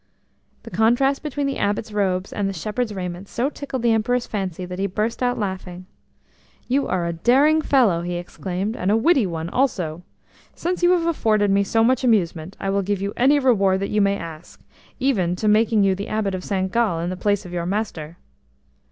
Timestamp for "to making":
15.35-15.83